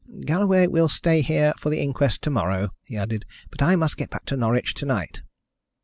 "Galloway 0.25 0.65
will 0.65 0.89
stay 0.89 1.21
here 1.21 1.53
for 1.59 1.69
the 1.69 1.79
inquest 1.79 2.23
to 2.23 2.31
morrow," 2.31 2.69
he 2.85 2.97
added. 2.97 3.23
"But 3.51 3.61
I 3.61 3.75
must 3.75 3.97
get 3.97 4.09
back 4.09 4.25
to 4.25 4.35
Norwich 4.35 4.73
to 4.73 4.87
night." 4.87 5.21